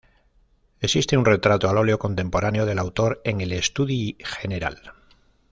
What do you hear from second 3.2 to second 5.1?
en el Estudi General.